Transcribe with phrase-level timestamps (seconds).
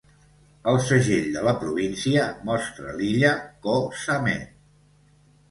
[0.69, 3.35] El segell de la província mostra l'illa
[3.69, 3.77] Ko
[4.07, 4.51] Samet.